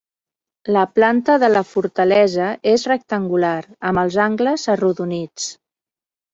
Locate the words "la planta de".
0.77-1.49